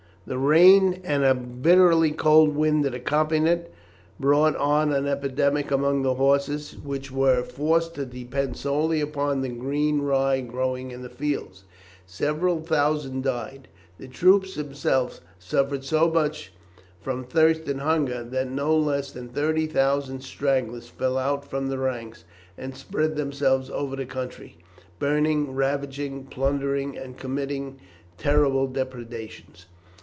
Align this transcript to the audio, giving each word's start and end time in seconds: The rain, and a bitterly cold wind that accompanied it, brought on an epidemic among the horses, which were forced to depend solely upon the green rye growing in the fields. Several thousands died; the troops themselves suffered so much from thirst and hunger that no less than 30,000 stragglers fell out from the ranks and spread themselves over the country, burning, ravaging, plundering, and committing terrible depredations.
The 0.23 0.37
rain, 0.37 1.01
and 1.03 1.23
a 1.25 1.33
bitterly 1.33 2.11
cold 2.11 2.55
wind 2.55 2.85
that 2.85 2.93
accompanied 2.93 3.49
it, 3.49 3.73
brought 4.19 4.55
on 4.55 4.93
an 4.93 5.07
epidemic 5.07 5.71
among 5.71 6.03
the 6.03 6.13
horses, 6.13 6.77
which 6.77 7.11
were 7.11 7.41
forced 7.41 7.95
to 7.95 8.05
depend 8.05 8.55
solely 8.55 9.01
upon 9.01 9.41
the 9.41 9.49
green 9.49 10.03
rye 10.03 10.39
growing 10.41 10.91
in 10.91 11.01
the 11.01 11.09
fields. 11.09 11.63
Several 12.05 12.61
thousands 12.61 13.23
died; 13.25 13.67
the 13.97 14.07
troops 14.07 14.53
themselves 14.53 15.21
suffered 15.39 15.83
so 15.83 16.07
much 16.07 16.53
from 17.01 17.23
thirst 17.23 17.67
and 17.67 17.81
hunger 17.81 18.23
that 18.23 18.47
no 18.47 18.77
less 18.77 19.09
than 19.09 19.27
30,000 19.27 20.21
stragglers 20.21 20.87
fell 20.87 21.17
out 21.17 21.43
from 21.43 21.67
the 21.67 21.79
ranks 21.79 22.25
and 22.59 22.77
spread 22.77 23.15
themselves 23.15 23.71
over 23.71 23.95
the 23.95 24.05
country, 24.05 24.55
burning, 24.99 25.55
ravaging, 25.55 26.25
plundering, 26.25 26.95
and 26.95 27.17
committing 27.17 27.77
terrible 28.19 28.67
depredations. 28.67 29.65